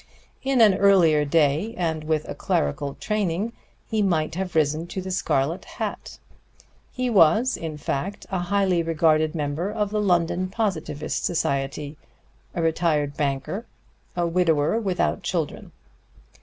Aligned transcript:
In 0.41 0.61
an 0.61 0.73
earlier 0.73 1.23
day 1.25 1.75
and 1.77 2.03
with 2.03 2.27
a 2.27 2.33
clerical 2.33 2.95
training 2.95 3.53
he 3.87 4.01
might 4.01 4.33
have 4.33 4.55
risen 4.55 4.87
to 4.87 4.99
the 4.99 5.11
scarlet 5.11 5.63
hat. 5.63 6.17
He 6.91 7.07
was, 7.07 7.55
in 7.55 7.77
fact, 7.77 8.25
a 8.31 8.39
highly 8.39 8.81
regarded 8.81 9.35
member 9.35 9.69
of 9.71 9.91
the 9.91 10.01
London 10.01 10.49
Positivist 10.49 11.23
Society, 11.23 11.97
a 12.55 12.63
retired 12.63 13.15
banker, 13.15 13.67
a 14.15 14.25
widower 14.25 14.79
without 14.79 15.21
children. 15.21 15.71